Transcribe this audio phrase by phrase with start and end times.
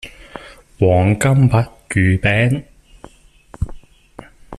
[0.79, 2.63] 黃金墨魚餅